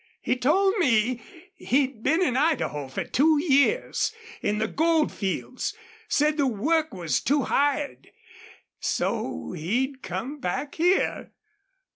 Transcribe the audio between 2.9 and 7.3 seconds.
two years, in the gold fields. Said the work was